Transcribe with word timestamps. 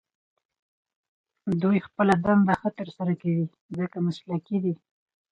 دوی 1.61 1.77
خپله 1.87 2.13
دنده 2.23 2.53
ښه 2.61 2.69
تر 2.79 2.87
سره 2.97 3.13
کوي، 3.21 3.45
ځکه 3.77 3.97
مسلکي 4.07 4.57
دي. 4.63 4.73